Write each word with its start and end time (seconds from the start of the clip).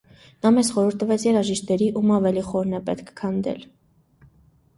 Նա 0.45 0.51
մեզ 0.53 0.69
խորհուրդ 0.77 0.97
տվեց 1.03 1.25
երաժիշտների, 1.27 1.89
ում 2.01 2.15
ավելի 2.15 2.45
խորն 2.49 2.75
է 2.79 2.81
պետք 2.89 3.13
քանդել։ 3.23 3.63